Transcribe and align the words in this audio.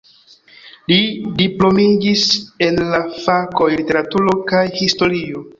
Li 0.91 0.97
diplomiĝis 1.41 2.23
en 2.69 2.81
la 2.95 3.03
fakoj 3.27 3.71
literaturo 3.77 4.37
kaj 4.55 4.65
historio. 4.83 5.49